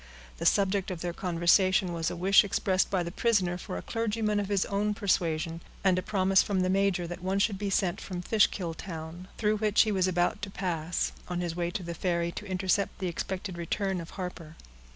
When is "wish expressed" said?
2.15-2.89